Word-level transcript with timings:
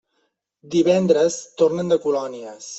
Divendres 0.77 1.39
tornen 1.63 1.95
de 1.95 2.03
colònies. 2.09 2.69